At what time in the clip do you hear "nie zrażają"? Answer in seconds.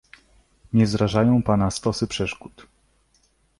0.73-1.43